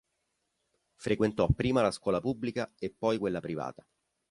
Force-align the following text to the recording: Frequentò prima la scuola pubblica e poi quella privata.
Frequentò 0.95 1.47
prima 1.51 1.83
la 1.83 1.91
scuola 1.91 2.19
pubblica 2.19 2.73
e 2.79 2.89
poi 2.89 3.19
quella 3.19 3.39
privata. 3.39 3.85